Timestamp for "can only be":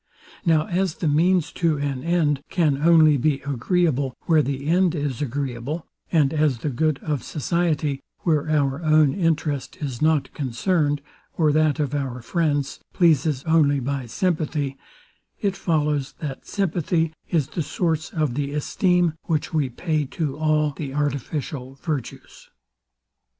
2.49-3.41